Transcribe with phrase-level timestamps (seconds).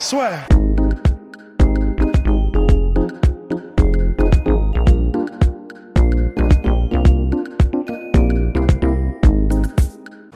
[0.00, 0.46] Soit.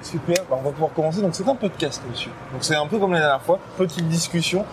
[0.03, 1.20] Super, bah, on va pouvoir commencer.
[1.23, 2.30] Donc c'est un podcast, monsieur.
[2.53, 4.65] Donc c'est un peu comme la dernière fois, petite discussion.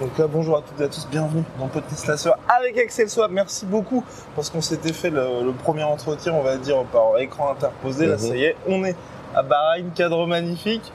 [0.00, 2.76] Donc là, bonjour à toutes et à tous, bienvenue dans le podcast La Sœur avec
[2.78, 3.30] Axel Swap.
[3.30, 4.04] Merci beaucoup
[4.36, 8.06] parce qu'on s'était fait le, le premier entretien, on va dire, par écran interposé.
[8.06, 8.18] Là, Mhm.
[8.18, 8.96] ça y est, on est
[9.34, 10.92] à Bahreïn, cadre magnifique.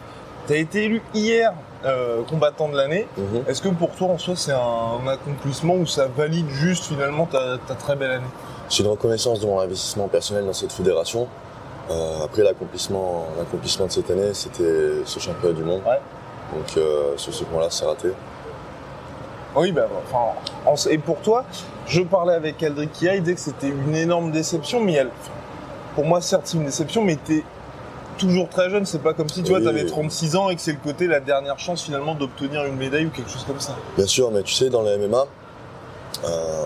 [0.47, 1.51] Tu as été élu hier
[1.85, 3.07] euh, combattant de l'année.
[3.17, 3.43] Mhm.
[3.47, 7.57] Est-ce que pour toi, en soi, c'est un, accomplissement ou ça valide juste finalement ta,
[7.67, 8.27] ta très belle année?
[8.69, 11.27] C'est une reconnaissance de mon investissement personnel dans cette fédération.
[11.89, 15.81] Euh, après l'accomplissement, l'accomplissement de cette année, c'était ce championnat du monde.
[15.87, 15.99] Ouais.
[16.53, 18.09] Donc euh, sur ce point-là, c'est raté.
[19.55, 21.43] Oui, bah, enfin, en- et pour toi,
[21.87, 25.09] je parlais avec Aldric Kia, il disait que c'était une énorme déception, mais elle,
[25.95, 27.43] pour moi, certes, c'est une déception, mais t'es
[28.19, 30.73] toujours très jeune, c'est pas comme si tu vois, t'avais 36 ans et que c'est
[30.73, 33.75] le côté, la dernière chance finalement d'obtenir une médaille ou quelque chose comme ça.
[33.97, 35.25] Bien sûr, mais tu sais, dans le MMA,
[36.25, 36.65] euh,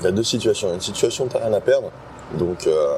[0.00, 0.68] il y a deux situations.
[0.68, 1.90] Il y a une situation où t'as rien à perdre,
[2.38, 2.96] donc euh,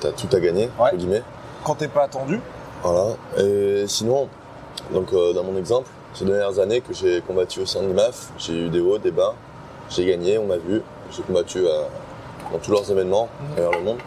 [0.00, 0.86] t'as tout à gagner, Ouais.
[0.86, 1.22] entre guillemets.
[1.64, 2.40] Quand t'es pas attendu,
[2.82, 3.16] Voilà.
[3.38, 4.28] Et sinon,
[4.94, 8.30] donc euh, dans mon exemple, ces dernières années que j'ai combattu au sein de l'IMAF,
[8.38, 9.34] j'ai eu des hauts, des bas,
[9.90, 10.80] j'ai gagné, on m'a vu,
[11.12, 11.62] j'ai combattu
[12.52, 13.46] dans tous leurs événements Mhm.
[13.52, 13.98] à travers le monde.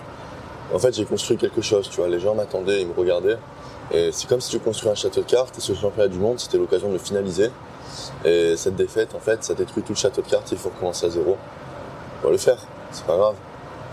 [0.74, 3.38] En fait, j'ai construit quelque chose, tu vois, les gens m'attendaient, ils me regardaient.
[3.92, 6.40] Et c'est comme si tu construis un château de cartes et ce championnat du monde,
[6.40, 7.52] c'était l'occasion de le finaliser.
[8.26, 11.06] Et cette défaite, en fait, ça détruit tout le château de cartes, il faut recommencer
[11.06, 11.38] à zéro.
[12.22, 12.58] On va le faire,
[12.92, 13.36] c'est pas grave,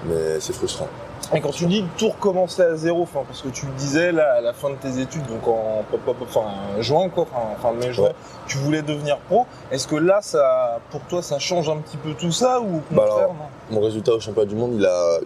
[0.07, 0.87] mais c'est frustrant.
[1.35, 4.37] et quand tu dis tout recommencer à zéro, enfin, parce que tu le disais là,
[4.39, 5.85] à la fin de tes études, donc en
[6.23, 6.47] enfin,
[6.81, 8.15] juin, quoi, enfin, fin mai, juin, Ouais.
[8.47, 9.45] tu voulais devenir pro.
[9.71, 12.95] Est-ce que là, ça, pour toi, ça change un petit peu tout ça ou au
[12.95, 13.37] Bah contraire, alors,
[13.71, 15.19] mon résultat au championnat du monde, il a,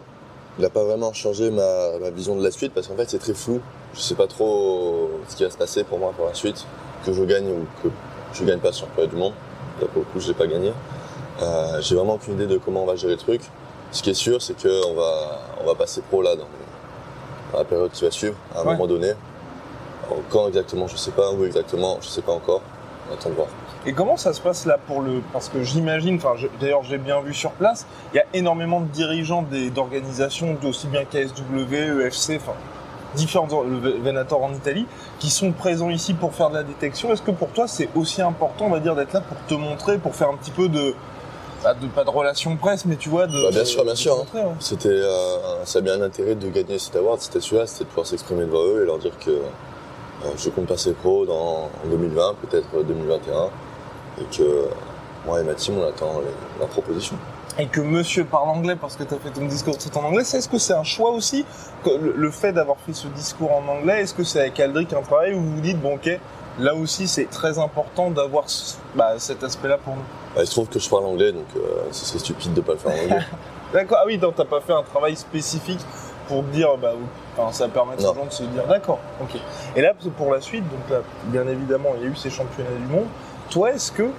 [0.58, 3.18] il a pas vraiment changé ma, ma vision de la suite parce qu'en fait c'est
[3.18, 3.60] très flou.
[3.94, 6.64] Je sais pas trop ce qui va se passer pour moi pour la suite,
[7.04, 7.88] que je gagne ou que
[8.32, 9.32] je gagne pas ce championnat du monde.
[9.80, 10.72] Là pour le coup je l'ai pas gagné.
[11.42, 13.40] Euh, J'ai vraiment aucune idée de comment on va gérer le truc.
[13.92, 16.44] Ce qui est sûr c'est que on va, on va passer pro là dans,
[17.52, 18.72] dans la période qui va suivre à un Ouais.
[18.72, 19.12] moment donné.
[20.06, 22.60] Alors, quand exactement je sais pas, où exactement je sais pas encore.
[23.10, 23.48] On attend de voir.
[23.86, 26.96] Et comment ça se passe là pour le parce que j'imagine, enfin je- d'ailleurs j'ai
[26.98, 32.36] bien vu sur place, il y a énormément de dirigeants d'organisations aussi bien KSW, EFC,
[32.36, 32.52] enfin
[33.14, 34.86] différents le Ve- Venator en Italie,
[35.18, 37.12] qui sont présents ici pour faire de la détection.
[37.12, 39.98] Est-ce que pour toi c'est aussi important, on va dire, d'être là pour te montrer,
[39.98, 40.94] pour faire un petit peu de,
[41.62, 43.42] bah, de pas de relation presse, mais tu vois de.
[43.42, 44.24] Bah, bien sûr, bien sûr, hein.
[44.38, 44.42] ouais.
[44.60, 47.88] C'était, euh, ça a bien un intérêt de gagner cet award, c'était celui-là, c'était de
[47.90, 51.88] pouvoir s'exprimer devant eux et leur dire que euh, je compte passer pro dans, en
[51.90, 53.50] 2020, peut-être 2021,
[54.20, 54.68] et que
[55.26, 56.20] moi et ma team, on attend
[56.60, 57.16] la proposition.
[57.58, 60.22] Et que monsieur parle anglais parce que tu as fait ton discours tout en anglais,
[60.22, 61.46] est-ce que c'est un choix aussi
[61.86, 65.34] le, fait d'avoir fait ce discours en anglais Est-ce que c'est avec Aldric un travail
[65.34, 66.18] où vous vous dites, bon ok,
[66.58, 68.46] là aussi c'est très important d'avoir
[68.96, 70.02] bah, cet aspect-là pour nous?
[70.34, 71.60] Bah, il se trouve que je parle anglais, donc euh,
[71.92, 73.24] ce serait stupide de pas le faire en anglais.
[73.72, 75.80] D'accord, ah oui, donc t'as pas fait un travail spécifique
[76.26, 76.92] pour dire, bah,
[77.36, 79.38] enfin, ça permet aux gens de se dire, d'accord, ok.
[79.76, 82.70] Et là, pour la suite, donc là, bien évidemment, il y a eu ces championnats
[82.70, 83.08] du monde.
[83.54, 84.10] Toi, est-ce que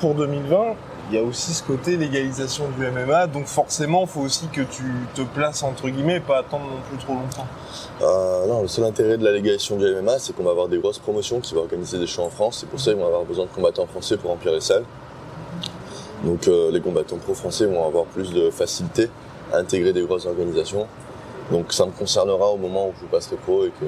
[0.00, 0.74] pour 2020,
[1.08, 4.60] il y a aussi ce côté légalisation du MMA, donc forcément, il faut aussi que
[4.60, 4.82] tu
[5.14, 7.46] te places entre guillemets et pas attendre non plus trop longtemps?
[8.02, 10.76] Euh, non, le seul intérêt de la légalisation du MMA, c'est qu'on va avoir des
[10.76, 12.58] grosses promotions qui vont organiser des shows en France.
[12.60, 14.84] C'est pour ça qu'ils vont avoir besoin de combattants français pour remplir les salles.
[16.22, 19.08] Donc euh, les combattants pro français vont avoir plus de facilité
[19.54, 20.86] à intégrer des grosses organisations.
[21.50, 23.86] Donc ça me concernera au moment où je passerai pro et que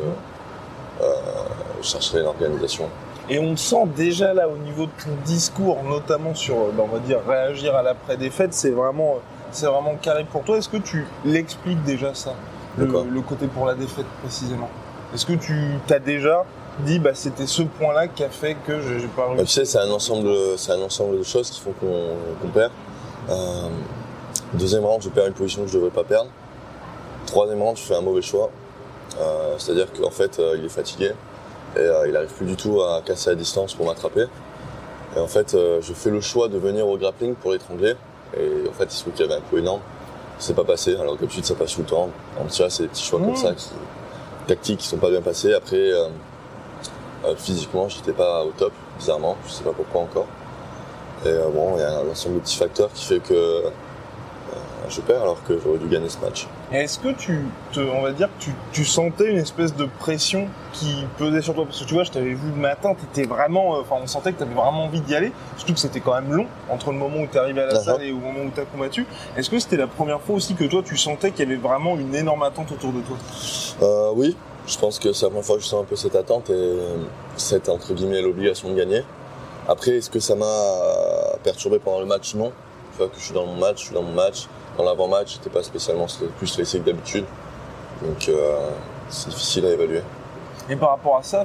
[1.03, 1.15] euh,
[1.83, 2.89] je chercherai une organisation.
[3.31, 6.93] Et on sent déjà là au niveau de ton discours, notamment sur, euh, bah, on
[6.93, 9.21] va dire, réagir à l'après-défaite, c'est vraiment, euh,
[9.53, 10.57] c'est vraiment carré pour toi.
[10.57, 12.35] Est-ce que tu l'expliques déjà ça
[12.79, 12.87] le,
[13.21, 14.71] côté pour la défaite précisément?
[15.15, 15.55] Est-ce que tu
[15.87, 16.45] t'as déjà
[16.81, 19.55] dit, bah, c'était ce point-là qui a fait que je- j'ai pas Bah, tu réussi
[19.55, 22.73] sais, c'est un ensemble, c'est un ensemble de choses qui font qu'on perd.
[23.29, 23.69] Euh,
[24.55, 26.31] deuxième round, je perds une position que je devrais pas perdre.
[27.27, 28.49] Troisième round, je fais un mauvais choix.
[29.21, 31.13] Euh, C'est-à-dire qu'en fait, euh, il est fatigué
[31.77, 34.27] et euh, il arrive plus du tout à casser la distance pour m'attraper.
[35.17, 37.95] Et en fait, euh, je fais le choix de venir au grappling pour l'étrangler.
[38.37, 39.81] Et en fait, il se trouve qu'il y avait un coup énorme.
[40.39, 42.11] C'est pas passé, alors que d'habitude ça passe tout le temps.
[42.41, 43.25] En tir, c'est des petits choix Mmh.
[43.27, 43.71] comme ça, qui,
[44.47, 45.55] tactiques qui sont pas bien passés.
[45.55, 46.09] Après, euh,
[47.25, 50.27] Euh, physiquement, j'étais pas au top, bizarrement, je sais pas pourquoi encore.
[51.25, 53.65] Et euh, bon, il y a un ensemble de petits facteurs qui fait que
[54.89, 56.47] je perds alors que j'aurais dû gagner ce match.
[56.71, 60.97] Est-ce que tu, te, on va dire, tu, tu sentais une espèce de pression qui
[61.17, 61.65] pesait sur toi?
[61.65, 64.33] Parce que tu vois, je t'avais vu le matin, t'étais vraiment, euh, enfin, on sentait
[64.33, 65.33] que t'avais vraiment envie d'y aller.
[65.57, 67.97] Surtout que c'était quand même long entre le moment où t'es arrivé à la D'accord.
[67.97, 69.07] salle et au moment où t'as combattu.
[69.37, 71.97] Est-ce que c'était la première fois aussi que toi, tu sentais qu'il y avait vraiment
[71.97, 73.17] une énorme attente autour de toi?
[73.81, 74.37] Euh, oui,
[74.67, 76.77] je pense que c'est la première fois que je sens un peu cette attente et
[77.37, 79.05] cette entre guillemets l'obligation de gagner.
[79.67, 80.47] Après, est-ce que ça m'a
[81.43, 82.35] perturbé pendant le match?
[82.35, 82.53] Non.
[82.99, 84.49] Tu vois que je suis dans mon match, je suis dans mon match.
[84.77, 86.07] Dans l'avant-match, j'étais pas spécialement
[86.37, 87.25] plus stressé que d'habitude.
[88.03, 88.71] Donc euh,
[89.09, 90.03] c'est difficile à évaluer.
[90.69, 91.45] Et par rapport à ça,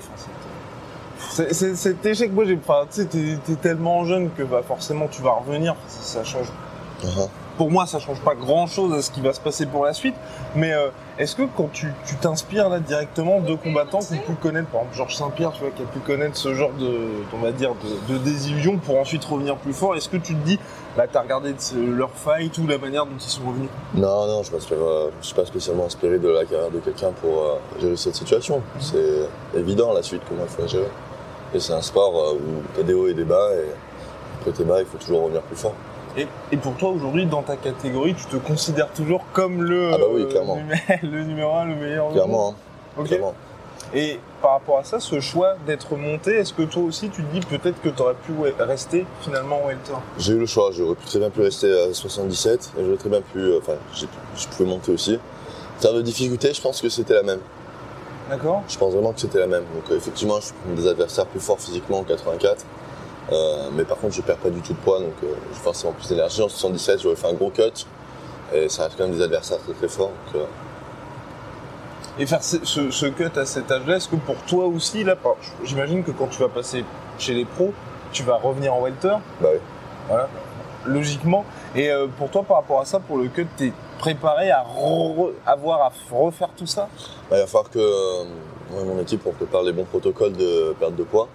[1.30, 5.22] c'est- cet échec, moi, j'ai, enfin, tu sais, t'es, tellement jeune que bah, forcément tu
[5.22, 5.76] vas revenir.
[5.88, 6.48] Ça, ça change.
[7.04, 7.30] Uh-huh.
[7.58, 10.16] Pour moi, ça change pas grand-chose à ce qui va se passer pour la suite.
[10.56, 10.90] Mais euh,
[11.20, 14.96] est-ce que quand tu, t'inspires là directement de combattants qui ont pu connaître, par exemple
[14.96, 16.92] Georges Saint-Pierre, tu vois, qui a pu connaître ce genre de,
[17.34, 17.74] on va dire,
[18.10, 20.60] de, désillusion pour ensuite revenir plus fort, est-ce que tu te dis,
[20.98, 23.70] là, t'as regardé leur fight ou la manière dont ils sont revenus?
[23.94, 27.44] Non, non, je m'inspire, euh, suis pas spécialement inspiré de la carrière de quelqu'un pour
[27.44, 28.62] euh, gérer cette situation.
[28.80, 30.90] C'est évident la suite comment il faut gérer.
[31.54, 33.70] Et c'est un sport où t'as des hauts et des bas et
[34.40, 35.76] après tes bas, il faut toujours revenir plus fort.
[36.18, 39.98] Et, et pour toi, aujourd'hui, dans ta catégorie, tu te considères toujours comme le, Ah
[39.98, 40.58] bah oui, clairement.
[40.58, 42.56] numé- le numéro 1, le meilleur Clairement,
[42.98, 43.34] hein, clairement.
[43.96, 47.32] Et par rapport à ça, ce choix d'être monté, est-ce que toi aussi tu te
[47.34, 50.96] dis peut-être que tu aurais pu rester finalement en welter J'ai eu le choix, j'aurais
[50.96, 54.48] pu très bien pu rester à 77 et j'aurais très bien pu, euh, enfin, je
[54.48, 55.20] pouvais monter aussi.
[55.78, 57.40] En termes de difficulté, je pense que c'était la même.
[58.30, 59.64] D'accord Je pense vraiment que c'était la même.
[59.76, 62.66] Donc euh, effectivement, je prends des adversaires plus forts physiquement en 84.
[63.32, 65.94] Euh, mais par contre, je perds pas du tout de poids, donc euh, j'ai forcément
[65.94, 66.42] plus d'énergie.
[66.42, 67.62] En 77, j'aurais fait un gros cut.
[68.54, 70.12] Et ça reste quand même des adversaires très très forts.
[70.34, 70.46] Donc, euh,
[72.20, 75.16] Et faire ce, cut à cet âge-là, est-ce que pour toi aussi, là,
[75.64, 76.84] j'imagine que quand tu vas passer
[77.18, 77.74] chez les pros,
[78.12, 79.60] tu vas revenir en welter, bah oui.
[80.08, 80.28] voilà,
[80.86, 81.46] logiquement.
[81.76, 85.32] Et euh, pour toi, par rapport à ça, pour le cut, t'es préparé à re-
[85.46, 86.88] avoir à refaire tout ça?
[87.32, 88.24] Bah, il va falloir que
[88.86, 91.28] mon équipe on prépare les bons protocoles de perte de poids.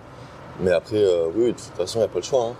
[0.60, 2.44] Mais après, euh, oui, de toute façon, il n'y a pas le choix.
[2.46, 2.54] hein.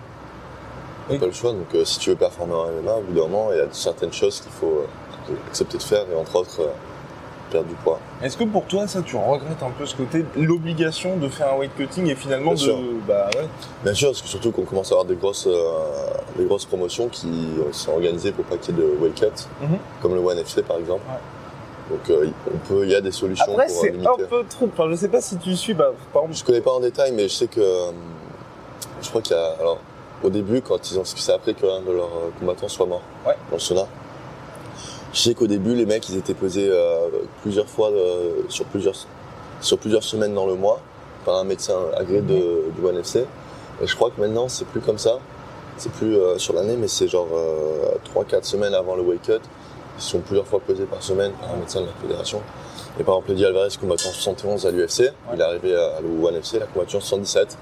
[1.08, 1.16] Il n'y Oui.
[1.16, 1.52] a pas le choix.
[1.52, 3.66] Donc euh, si tu veux performer en MMA, au bout d'un moment, il y a
[3.72, 4.84] certaines choses qu'il faut
[5.30, 6.68] euh, accepter de faire, et entre autres,
[7.50, 7.98] perdre du poids.
[8.22, 11.56] Est-ce que pour toi, ça, tu regrettes un peu ce côté, l'obligation de faire un
[11.56, 12.78] weight cutting et finalement Bien de, sûr.
[13.06, 13.48] bah ouais,
[13.84, 15.72] Bien sûr, parce que surtout qu'on commence à avoir des grosses, euh,
[16.36, 19.78] des grosses promotions qui sont organisées pour pas qu'il y ait de weight cut, Mhm.
[20.02, 21.02] comme le One FC par exemple.
[21.90, 24.68] Donc euh, on peut, il y a des solutions Après, euh, c'est un peu trop.
[24.72, 27.12] Enfin, je sais pas si tu suis, bah, par exemple, Je connais pas en détail,
[27.12, 27.90] mais je sais que euh,
[29.02, 29.78] je crois qu'il y a alors
[30.22, 33.34] au début quand ils ont, c'est après que l'un de leurs combattants soit mort Ouais.
[33.50, 33.86] dans le sauna.
[35.12, 37.08] Je sais qu'au début les mecs ils étaient pesés euh,
[37.42, 37.90] plusieurs fois
[38.48, 38.94] sur plusieurs
[39.60, 40.80] sur plusieurs semaines dans le mois
[41.24, 43.24] par un médecin agréé de, du One FC.
[43.80, 45.18] Et je crois que maintenant c'est plus comme ça.
[45.78, 49.32] C'est plus sur l'année, mais c'est genre euh, 3-4 semaines avant le cut.
[49.98, 52.40] Ils sont plusieurs fois pesés par semaine par un médecin de la fédération.
[53.00, 56.36] Et par exemple, Eddie Alvarez combattant 71 à l'UFC, il est arrivé à le One
[56.36, 57.56] FC, il a combattu en 77.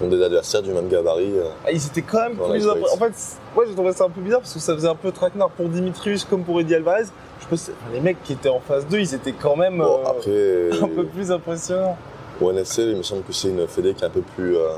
[0.00, 1.38] Ils ont des adversaires du même gabarit.
[1.38, 2.66] euh, ah, ils étaient quand même plus.
[2.66, 3.12] la En fait,
[3.54, 5.68] moi j'ai trouvé ça un peu bizarre parce que ça faisait un peu traquenard pour
[5.68, 7.04] Dimitrius comme pour Eddie Alvarez.
[7.40, 10.72] Je pense les mecs qui étaient en phase 2, ils étaient quand même Bon, euh,
[10.82, 11.96] un peu plus impressionnants.
[12.40, 14.68] One FC, il me semble que c'est une fédé qui est un peu plus, euh,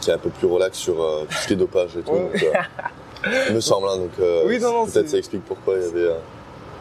[0.00, 2.10] qui est un peu plus relax sur tout ce qui est dopage et tout.
[2.12, 2.30] Ouais.
[2.32, 2.42] donc,
[3.52, 6.00] me semble, hein, donc euh, Oui, non, non, peut-être ça explique pourquoi il y avait.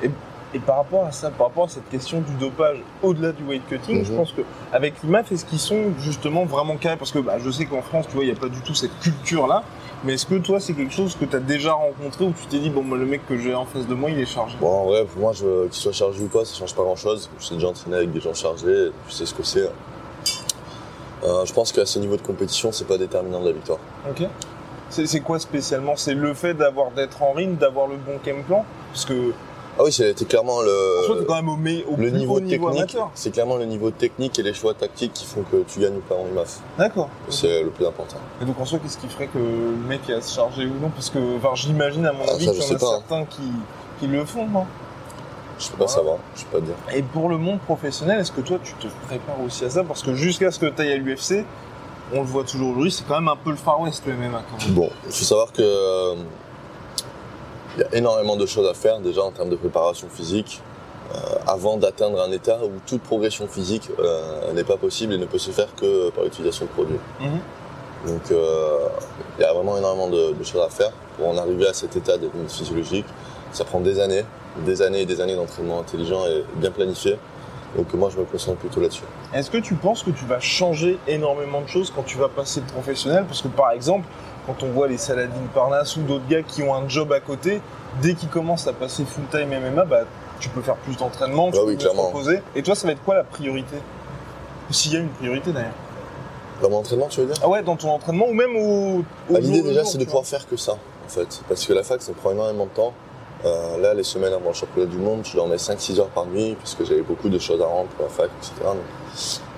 [0.04, 0.08] euh,
[0.54, 3.64] Et par rapport à ça, par rapport à cette question du dopage au-delà du weight
[3.68, 4.18] cutting, je Mhm.
[4.18, 6.96] pense que avec l'IMAF, est-ce qu'ils sont justement vraiment carrés?
[6.98, 8.74] Parce que bah, je sais qu'en France, tu vois, il n'y a pas du tout
[8.74, 9.64] cette culture-là.
[10.06, 12.60] Mais est-ce que toi, c'est quelque chose que tu as déjà rencontré où tu t'es
[12.60, 14.56] dit, bon, le mec que j'ai en face de moi, il est chargé?
[14.62, 17.30] Bon, en vrai, pour moi, qu'il soit chargé ou pas, ça change pas grand-chose.
[17.40, 19.68] Je suis déjà entraîné avec des gens chargés, je sais ce que c'est.
[21.24, 23.80] Euh, je pense qu'à ce niveau de compétition, c'est pas déterminant de la victoire.
[24.10, 24.28] Ok.
[24.90, 25.94] C'est quoi spécialement?
[25.96, 28.64] C'est le fait d'avoir d'être en ring, d'avoir le bon game plan?
[28.92, 29.34] Parce que
[29.78, 32.98] Ah oui, c'était clairement le, t'es quand même au, au le niveau niveau technique.
[33.14, 36.02] C'est clairement le niveau technique et les choix tactiques qui font que tu gagnes ou
[36.02, 36.60] pas en IMAF.
[36.78, 37.10] D'accord.
[37.30, 38.18] C'est le plus important.
[38.42, 40.90] Et donc en soi, qu'est-ce qui ferait que le mec à se charger ou non?
[40.90, 43.42] Parce que, enfin, j'imagine à mon Ah, avis qu'il y en a pas, certains qui,
[44.00, 44.66] qui le font, non?
[45.58, 46.76] Je peux pas savoir, je peux pas te dire.
[46.94, 49.84] Et pour le monde professionnel, est-ce que toi tu te prépares aussi à ça?
[49.84, 51.46] Parce que jusqu'à ce que tu ailles à l'UFC,
[52.14, 54.44] on le voit toujours aujourd'hui, c'est quand même un peu le Far West le MMA
[54.50, 54.76] quand même.
[54.76, 56.16] Bon, il faut savoir que euh,
[57.78, 60.62] il y a énormément de choses à faire déjà en termes de préparation physique
[61.14, 65.26] euh, avant d'atteindre un état où toute progression physique euh, n'est pas possible et ne
[65.26, 67.00] peut se faire que par l'utilisation de produits.
[67.20, 67.40] Mhm.
[68.08, 71.74] Donc il y a vraiment énormément de, de choses à faire pour en arriver à
[71.74, 73.06] cet état de physiologique.
[73.52, 74.24] Ça prend des années,
[74.64, 77.18] des années et des années d'entraînement intelligent et bien planifié.
[77.76, 79.04] Donc moi, je me concentre plutôt là-dessus.
[79.34, 82.62] Est-ce que tu penses que tu vas changer énormément de choses quand tu vas passer
[82.62, 83.26] professionnel?
[83.28, 84.08] Parce que par exemple,
[84.46, 87.62] quand on voit les Saladin Parnasse ou d'autres gars qui ont un job à côté,
[88.02, 90.02] dès qu'ils commencent à passer full-time MMA, bah,
[90.40, 92.42] tu peux faire plus d'entraînement, tu Bah peux oui, te reposer.
[92.56, 93.76] Et toi, ça va être quoi la priorité?
[94.70, 95.72] S'il y a une priorité d'ailleurs.
[96.62, 97.36] Dans mon entraînement, tu veux dire?
[97.44, 99.00] Ah ouais, dans ton entraînement ou même au.
[99.00, 101.42] au Bah, L'idée déjà, c'est de pouvoir faire que ça, en fait.
[101.50, 102.94] Parce que la fac, ça prend énormément de temps.
[103.46, 106.56] Euh, là, les semaines avant le championnat du monde, je dormais 5-6 heures par nuit,
[106.56, 108.54] parce que j'avais beaucoup de choses à rendre pour la fac, etc.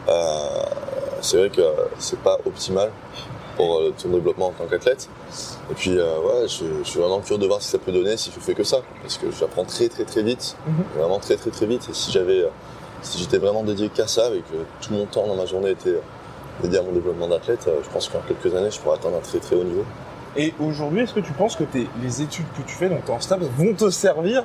[0.10, 0.64] Euh,
[1.22, 1.62] c'est vrai que
[2.00, 2.92] c'est pas optimal
[3.56, 5.10] pour euh, ton développement en tant qu'athlète.
[5.72, 7.92] Et puis, euh, ouais, je, je suis vraiment curieux de voir ce que ça peut
[7.92, 8.82] donner si je fais que ça.
[9.02, 10.56] Parce que j'apprends très, très, très vite.
[10.68, 10.84] Mhm.
[10.98, 11.88] Vraiment très, très, très vite.
[11.90, 12.48] Et si j'avais,
[13.02, 16.00] si j'étais vraiment dédié qu'à ça, et que tout mon temps dans ma journée était
[16.62, 19.40] dédié à mon développement d'athlète, je pense qu'en quelques années, je pourrais atteindre un très,
[19.40, 19.86] très haut niveau.
[20.38, 21.64] Et aujourd'hui, est-ce que tu penses que
[22.02, 24.44] les études que tu fais, donc t'es en STAPS, vont te servir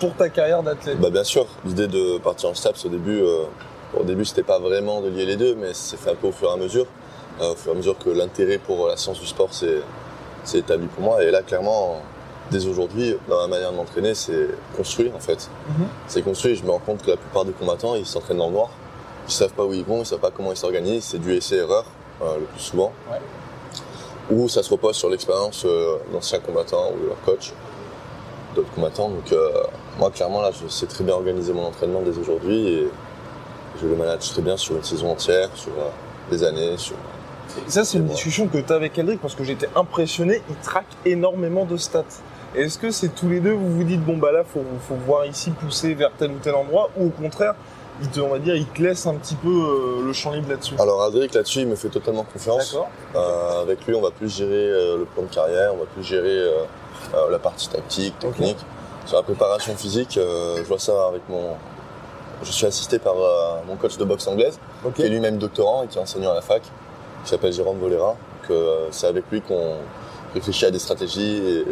[0.00, 0.98] pour ta carrière d'athlète?
[1.00, 3.44] Bah bien sûr, l'idée de partir en STAPS au début, euh,
[3.98, 6.32] au début c'était pas vraiment de lier les deux, mais c'est fait un peu au
[6.32, 6.86] fur et à mesure,
[7.40, 9.78] Euh, au fur et à mesure que l'intérêt pour la science du sport s'est
[10.54, 11.22] établi pour moi.
[11.22, 12.02] Et là clairement,
[12.50, 15.48] dès aujourd'hui, dans ma manière de m'entraîner, c'est construire en fait.
[15.68, 15.86] Mhm.
[16.08, 16.56] C'est construire.
[16.56, 18.70] Je me rends compte que la plupart des combattants, ils s'entraînent dans le noir.
[19.28, 21.04] Ils savent pas où ils vont, ils savent pas comment ils s'organisent.
[21.04, 21.84] C'est du essai-erreur
[22.22, 22.92] euh, le plus souvent.
[23.08, 23.20] Ouais.
[24.30, 27.52] Ou ça se repose sur l'expérience euh, d'anciens combattants ou de leur coach,
[28.54, 29.08] d'autres combattants.
[29.08, 29.50] Donc euh,
[29.98, 32.88] moi, clairement, là, je sais très bien organiser mon entraînement dès aujourd'hui et
[33.80, 35.88] je le manage très bien sur une saison entière, sur euh,
[36.30, 36.96] des années, sur...
[37.66, 40.42] Et ça, c'est une discussion que tu as avec Eldrick parce que j'étais impressionné.
[40.50, 42.04] Il traque énormément de stats.
[42.54, 45.24] Est-ce que c'est tous les deux, vous vous dites, bon, bah là, faut, faut voir
[45.24, 47.54] ici pousser vers tel ou tel endroit ou au contraire,
[48.00, 50.50] il te, on va dire, il te laisse un petit peu euh, le champ libre
[50.50, 52.72] là-dessus Alors Aldric, là-dessus, il me fait totalement confiance.
[52.72, 55.86] D'accord Euh, avec lui, on va plus gérer euh, le plan de carrière, on va
[55.86, 56.46] plus gérer
[57.30, 58.58] la partie tactique, technique.
[59.06, 61.56] Sur la préparation physique, je vois ça avec mon...
[62.42, 63.14] Je suis assisté par
[63.66, 64.58] mon coach de boxe anglaise,
[64.94, 68.16] qui est lui-même doctorant et qui est enseignant à la fac, qui s'appelle Jérôme Volera.
[68.48, 68.58] Donc,
[68.90, 69.76] c'est avec lui qu'on
[70.34, 71.64] réfléchit à des stratégies et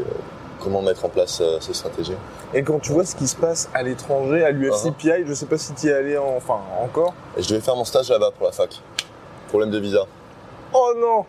[0.67, 2.17] comment mettre en place euh, ces stratégies.
[2.53, 5.57] Et quand tu vois ce qui se passe à l'étranger, à l'UFCPI, je sais pas
[5.59, 7.15] si tu y es allé en- enfin encore.
[7.39, 8.81] Et je devais faire mon stage là-bas pour la fac.
[9.49, 10.05] Problème de visa.
[10.75, 11.25] Oh non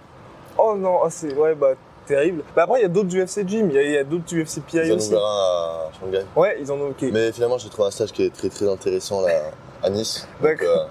[0.57, 1.73] Oh non, oh, c'est ouais bah
[2.07, 2.41] terrible.
[2.55, 4.33] Bah après il y a d'autres UFC Gym, il y a, il y a d'autres
[4.33, 5.13] UFCPI Ils en aussi.
[5.13, 6.25] ouvrent un à Shanghai.
[6.35, 7.03] Ouais, ils en ont ok.
[7.13, 9.29] Mais finalement, j'ai trouvé un stage qui est très très intéressant là
[9.83, 10.27] à Nice.
[10.41, 10.67] Donc, D'accord.
[10.67, 10.85] euh,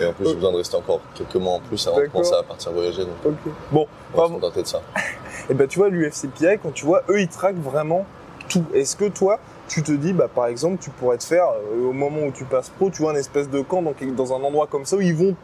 [0.00, 2.34] et en plus, j'ai besoin de rester encore quelques mois en plus avant de commencer
[2.34, 3.04] à partir voyager.
[3.04, 3.52] Donc, Ok.
[3.72, 4.80] Bon, on va Pas se contenter de ça.
[5.50, 8.04] Et ben tu vois l'UFCPI quand tu vois eux ils traquent vraiment
[8.48, 8.64] tout.
[8.74, 11.92] Est-ce que toi tu te dis bah par exemple tu pourrais te faire euh, au
[11.92, 14.66] moment où tu passes pro, tu vois un espèce de camp dans, dans un endroit
[14.66, 15.34] comme ça où ils vont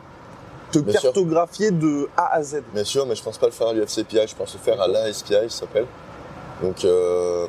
[0.72, 1.02] te Bien sûr.
[1.12, 2.62] cartographier de A à Z?
[2.74, 4.88] Bien sûr, mais je pense pas le faire à l'UFCPI, je pense le faire à
[4.88, 5.86] l'ASPI, ça s'appelle.
[6.62, 7.46] Donc, euh,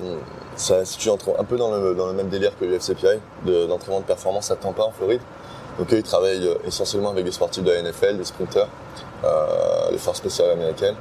[0.55, 3.65] ça se situe entre, un peu dans le, dans le même délire que l'UFCPI, de-
[3.65, 5.21] d'entraînement de performance à Tampa en Floride.
[5.79, 8.67] Donc, eux, ils travaillent euh, essentiellement avec des sportifs de la NFL, des sprinters,
[9.23, 10.95] euh, les forces spéciales américaines.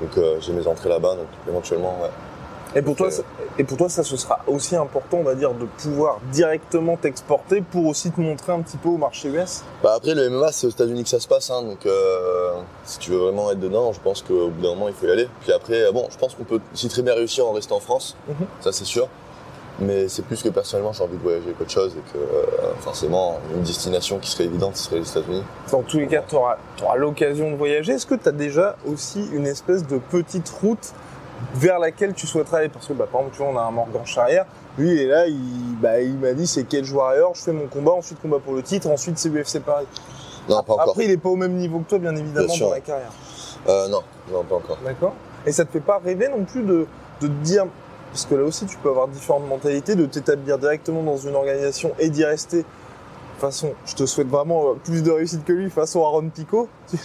[0.00, 2.10] Donc, euh, j'ai mes entrées là-bas, donc éventuellement, ouais.
[2.76, 3.22] Et pour toi Euh, ça-
[3.58, 7.62] et pour toi ça ce sera aussi important on va dire de pouvoir directement t'exporter
[7.62, 9.62] pour aussi te montrer un petit peu au marché US.
[9.82, 12.52] Bah après le MMA c'est aux États-Unis que ça se passe hein, donc euh,
[12.84, 15.10] si tu veux vraiment être dedans je pense qu'au bout d'un moment il faut y
[15.10, 17.74] aller puis après euh, bon je pense qu'on peut aussi très bien réussir en restant
[17.78, 18.46] en France Mhm.
[18.60, 19.08] ça c'est sûr
[19.78, 23.38] mais c'est plus que personnellement j'ai envie de voyager qu'autre chose et que euh, forcément
[23.54, 26.56] une destination qui serait évidente ce serait les États-Unis Dans tous les cas, tu auras,
[26.96, 27.92] l'occasion de voyager.
[27.92, 30.92] Est-ce que tu as déjà aussi une espèce de petite route
[31.54, 32.68] vers laquelle tu souhaiterais aller?
[32.68, 34.44] Parce que, bah, par exemple, tu vois, on a un Morgan Charrière.
[34.76, 37.66] Lui, il est là, il, bah, il m'a dit c'est Cage Warrior, je fais mon
[37.66, 39.86] combat, ensuite combat pour le titre, ensuite c'est UFC Paris.
[40.48, 42.66] non pas encore Après, il est pas au même niveau que toi, bien évidemment, Bien
[42.66, 43.10] dans la carrière.
[43.68, 44.00] euh, non
[44.30, 45.14] non pas encore D'accord
[45.46, 46.86] Et ça te fait pas rêver non plus de,
[47.20, 47.64] de te dire,
[48.12, 51.92] parce que là aussi tu peux avoir différentes mentalités, de t'établir directement dans une organisation
[51.98, 52.58] et d'y rester.
[52.58, 56.28] De toute façon, je te souhaite vraiment euh, plus de réussite que lui, façon Aaron
[56.28, 56.68] Pico.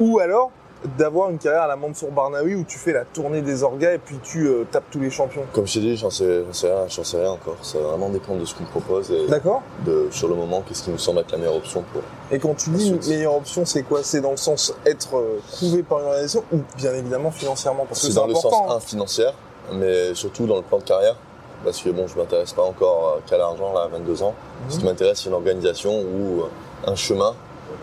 [0.00, 0.50] Ou alors
[0.96, 3.98] d'avoir une carrière à la Mansour Barnaoui où tu fais la tournée des orgas et
[3.98, 5.42] puis tu euh, tapes tous les champions.
[5.52, 8.08] comme je t'ai dit j'en sais, sais rien j'en sais rien encore ça va vraiment
[8.08, 10.96] dépendre de ce qu'on me propose et D'accord de sur le moment qu'est-ce qui nous
[10.96, 13.10] semble être la meilleure option pour Et quand tu dis une Ensuite.
[13.14, 14.02] meilleure option, c'est quoi?
[14.02, 17.84] C'est dans le sens être euh, prouvé par une organisation ou bien évidemment financièrement?
[17.86, 18.76] Parce que C'est dans le sens hein.
[18.76, 19.34] un financière,
[19.72, 21.16] mais surtout dans le plan de carrière.
[21.64, 24.34] Parce que bon, je m'intéresse pas encore euh, qu'à l'argent là, à 22 ans.
[24.68, 24.90] Ce qui Mhm.
[24.90, 27.34] m'intéresse, c'est une organisation ou euh, un chemin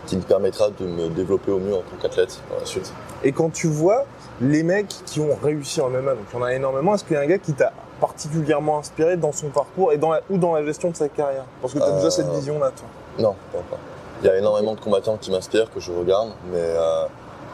[0.06, 2.92] qui me permettra de me développer au mieux en tant qu'athlète par la suite.
[3.22, 4.04] Et quand tu vois
[4.40, 7.14] les mecs qui ont réussi en MMA, donc il y en a énormément, est-ce qu'il
[7.14, 10.38] y a un gars qui t'a particulièrement inspiré dans son parcours et dans la, ou
[10.38, 11.44] dans la gestion de sa carrière?
[11.60, 12.86] Parce que tu as Euh, déjà cette vision-là, toi.
[13.18, 13.78] Non, pas encore.
[14.22, 17.04] Il y a énormément de combattants qui m'inspirent, que je regarde, mais euh,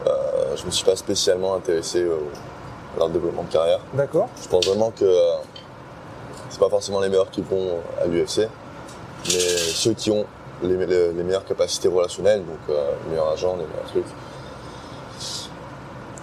[0.07, 2.54] euh, je me suis pas spécialement intéressé au, à
[2.97, 3.79] leur développement de carrière.
[3.93, 5.35] D'accord Je pense vraiment que euh,
[6.49, 8.47] c'est pas forcément les meilleurs qui vont à l'UFC,
[9.27, 10.25] mais ceux qui ont
[10.63, 14.05] les, les- les meilleures capacités relationnelles, donc euh, les meilleurs agents, les meilleurs trucs.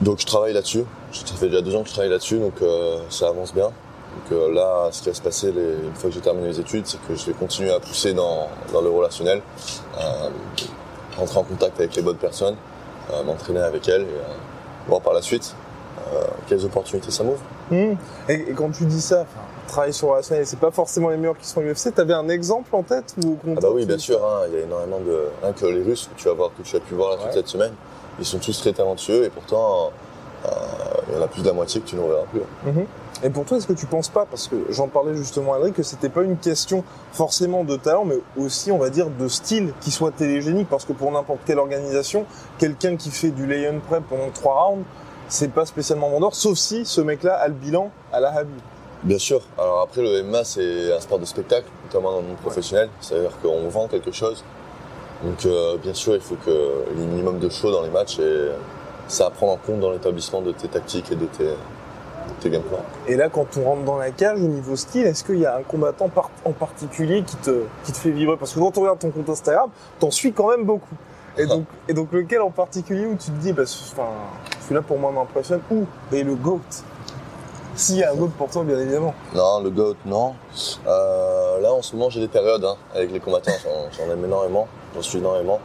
[0.00, 0.85] Donc je travaille là-dessus.
[1.12, 3.67] Ça fait déjà deux ans que je travaille là-dessus, donc euh, ça avance bien.
[3.67, 6.59] Donc euh, là, ce qui va se passer les- une fois que j'ai terminé mes
[6.59, 9.43] études, c'est que je vais continuer à pousser dans, dans le relationnel,
[11.17, 12.57] rentrer en contact avec les bonnes personnes,
[13.26, 15.55] m'entraîner avec elles et voir par la suite
[16.49, 17.40] quelles opportunités ça m'ouvre.
[17.71, 17.95] Hmm.
[18.28, 19.25] Et, et quand tu dis ça,
[19.69, 21.95] travailler sur le relationnel, c'est pas forcément les meilleurs qui sont UFC.
[21.95, 24.64] T'avais un exemple en tête ou Ah bah oui, bien sûr, hein, il y a
[24.64, 25.28] énormément de...
[25.42, 27.26] Rien que les Russes, que tu vas voir, que tu as pu voir là toute
[27.26, 27.33] Ouais.
[27.33, 27.73] cette semaine,
[28.19, 29.90] ils sont tous très talentueux et pourtant,
[30.45, 30.49] euh,
[31.09, 32.40] il y en a plus de la moitié que tu n'en verras plus.
[32.64, 32.85] Mhm.
[33.25, 35.71] Et pour toi, est-ce que tu penses pas, parce que j'en parlais justement à Adrien,
[35.73, 39.73] que c'était pas une question forcément de talent, mais aussi, on va dire, de style
[39.81, 42.26] qui soit télégénique, parce que pour n'importe quelle organisation,
[42.59, 44.85] quelqu'un qui fait du lay-on prep pendant trois rounds,
[45.29, 48.59] c'est pas spécialement vendeur, sauf si ce mec-là a le bilan à la Habib.
[49.02, 49.41] Bien sûr.
[49.59, 52.88] Alors après, le MMA, c'est un sport de spectacle, notamment dans le monde professionnel.
[53.00, 54.45] C'est-à-dire qu'on vend quelque chose.
[55.25, 57.91] Donc, euh, bien sûr, il faut qu'il y ait un minimum de show dans les
[57.91, 58.50] matchs et
[59.09, 61.52] c'est à prendre en compte dans l'établissement de tes tactiques et de tes, de
[62.41, 62.85] tes game plans.
[63.09, 65.57] Et là, quand on rentre dans la cage, au niveau style, est-ce qu'il y a
[65.57, 66.09] un combattant
[66.45, 68.37] en particulier qui te, qui te fait vibrer?
[68.37, 70.95] Parce que quand on regarde ton compte Instagram, t'en suis quand même beaucoup.
[71.39, 74.09] Et donc, et donc lequel en particulier où tu te dis, bah, enfin,
[74.62, 76.61] celui-là pour moi m'impressionne, ou et le GOAT?
[77.75, 79.15] S'il y a un GOAT pour toi, bien évidemment.
[79.35, 80.35] Non, le GOAT, non.
[80.87, 83.53] Euh, là, en ce moment, j'ai des périodes hein, avec les combattants.
[83.97, 84.69] J'en, aime énormément.
[84.95, 85.59] J'en suis énormément.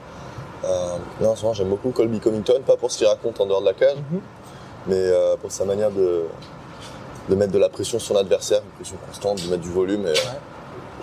[0.64, 2.62] Euh, là, en ce moment, j'aime beaucoup Colby Covington.
[2.66, 4.22] Pas pour ce qu'il raconte en dehors de la cage, Mhm.
[4.88, 6.24] mais euh, pour sa manière de,
[7.28, 10.08] de mettre de la pression sur l'adversaire, une pression constante, de mettre du volume.
[10.08, 10.14] Et,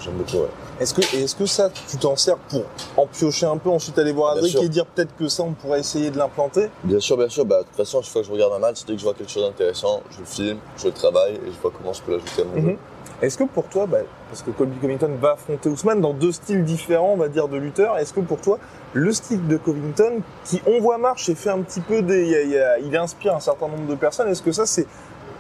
[0.01, 0.49] J'aime beaucoup, ouais.
[0.81, 2.63] Est-ce que, est-ce que ça, tu t'en sers pour
[2.97, 5.81] en piocher un peu, ensuite aller voir Adric et dire peut-être que ça, on pourrait
[5.81, 6.69] essayer de l'implanter?
[6.83, 7.45] Bien sûr, bien sûr.
[7.45, 9.15] Bah, de toute façon, chaque fois que je regarde un match, dès que je vois
[9.15, 12.13] quelque chose d'intéressant, je le filme, je le travaille et je vois comment je peux
[12.13, 12.69] l'ajouter à mon jeu.
[12.73, 12.77] Mhm.
[13.23, 13.99] Est-ce que pour toi, bah,
[14.29, 17.57] parce que Colby Covington va affronter Ousmane dans deux styles différents, on va dire, de
[17.57, 18.59] lutteurs, est-ce que pour toi,
[18.93, 22.59] le style de Covington, qui on voit marche et fait un petit peu des, y
[22.59, 24.87] a- il inspire un certain nombre de personnes, est-ce que ça c'est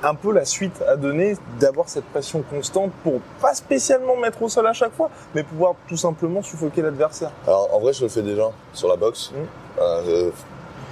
[0.02, 4.48] un peu la suite à donner d'avoir cette pression constante pour pas spécialement mettre au
[4.48, 8.08] sol à chaque fois, mais pouvoir tout simplement suffoquer l'adversaire Alors en vrai, je le
[8.08, 9.32] fais déjà sur la boxe.
[9.32, 9.46] Mhm.
[9.80, 10.30] Euh,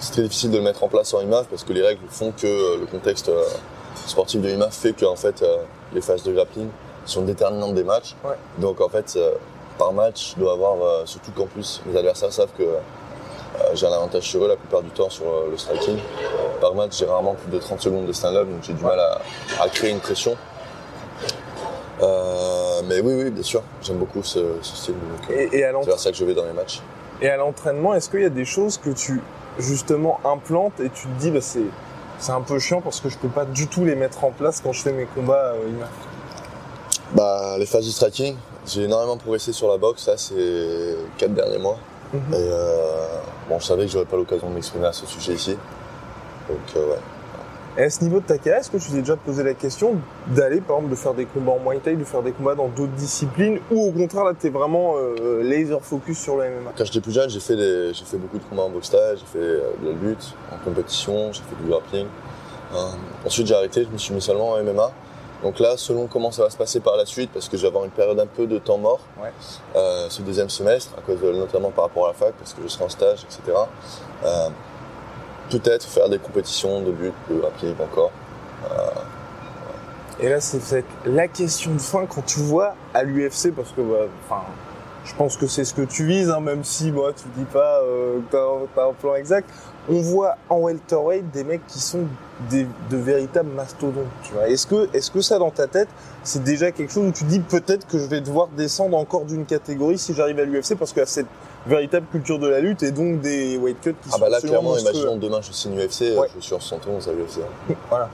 [0.02, 2.32] c'est très difficile de le mettre en place en IMAF parce que les règles font
[2.32, 3.44] que euh, le contexte euh,
[3.94, 5.58] sportif de IMAF fait que en fait euh,
[5.92, 6.68] les phases de grappling
[7.06, 8.16] sont déterminantes des matchs.
[8.24, 8.34] Ouais.
[8.58, 9.16] Donc en fait,
[9.78, 12.64] par match, je dois avoir, surtout qu'en plus mes adversaires savent que
[13.74, 15.98] j'ai un avantage sur eux la plupart du temps sur le striking.
[16.62, 19.20] Par match, j'ai rarement plus de 30 secondes de stand-up, donc j'ai du mal à,
[19.60, 20.36] à créer une pression.
[22.00, 24.94] Euh, mais oui, oui, bien sûr, j'aime beaucoup ce, ce style.
[24.94, 26.80] donc, euh, et, c'est l'entraînement vers ça que je vais dans les matchs.
[27.20, 29.20] Et à l'entraînement, est-ce qu'il y a des choses que tu
[29.58, 31.66] justement implantes et tu te dis bah c'est
[32.20, 34.60] c'est un peu chiant parce que je peux pas du tout les mettre en place
[34.60, 35.68] quand je fais mes combats euh,
[37.16, 38.36] Bah, les phases du striking,
[38.68, 41.78] j'ai énormément progressé sur la boxe, là, ces quatre derniers mois.
[42.12, 42.20] Mhm.
[42.34, 43.06] Et euh,
[43.48, 45.56] bon, je savais que j'aurais pas l'occasion de m'exprimer à ce sujet ici.
[46.52, 46.98] Donc, euh, ouais.
[47.78, 49.94] Et à ce niveau de ta carrière, est-ce que tu t'es déjà posé la question
[50.26, 52.68] d'aller, par exemple, de faire des combats en Muay Thai, de faire des combats dans
[52.68, 56.84] d'autres disciplines, ou au contraire, là, t'es vraiment euh, laser focus sur le MMA Quand
[56.84, 59.24] j'étais plus jeune, j'ai fait, des- j'ai fait beaucoup de combats en boxe thaï, j'ai
[59.24, 62.06] fait euh, de la lutte, en compétition, j'ai fait du grappling.
[62.74, 62.76] Euh,
[63.24, 64.90] ensuite, j'ai arrêté, je me suis mis seulement en MMA.
[65.42, 67.68] Donc là, selon comment ça va se passer par la suite, parce que je vais
[67.68, 69.30] avoir une période un peu de temps mort, Ouais.
[69.76, 72.60] euh, ce deuxième semestre, à cause de- notamment par rapport à la fac, parce que
[72.62, 73.56] je serai en stage, etc.
[75.50, 78.12] Peut-être faire des compétitions de lutte, de grappling encore.
[80.22, 83.80] Et là, c'est peut-être la question de fin quand tu vois à l'UFC, parce que,
[83.80, 84.42] bah, enfin,
[85.04, 87.80] je pense que c'est ce que tu vises, hein, même si, moi, tu dis pas
[87.82, 89.48] euh, plan exact.
[89.88, 92.04] On voit en welterweight des mecs qui sont
[92.50, 94.06] de véritables mastodontes.
[94.46, 95.88] Est-ce que, est-ce que ça, dans ta tête,
[96.22, 99.44] c'est déjà quelque chose où tu dis peut-être que je vais devoir descendre encore d'une
[99.44, 101.26] catégorie si j'arrive à l'UFC parce cette
[101.66, 104.40] véritable culture de la lutte et donc des weight cuts qui Ah sont bah là,
[104.40, 106.28] clairement, imaginons demain je signe UFC, Ouais.
[106.36, 107.40] je suis en 71 à l'UFC.
[107.88, 108.08] Voilà.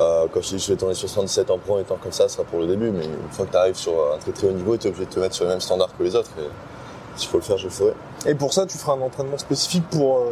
[0.00, 2.12] Euh, quand je dis que je vais tourner sur 77 en pro en étant comme
[2.12, 4.30] ça, ce sera pour le début, mais une fois que tu arrives sur un très
[4.30, 6.14] très haut niveau, tu es obligé de te mettre sur le même standard que les
[6.14, 6.30] autres.
[6.38, 6.48] Et
[7.16, 7.92] s'il faut le faire, je le ferai.
[8.26, 10.30] Et pour ça, tu feras un entraînement spécifique pour, euh,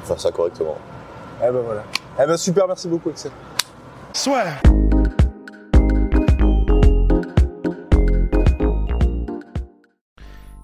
[0.00, 0.76] Pour faire ça correctement.
[1.42, 1.82] Eh ben voilà.
[2.22, 3.32] Eh ben super, merci beaucoup Excel.